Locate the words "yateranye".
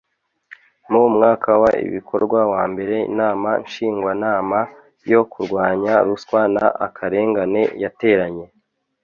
7.83-8.45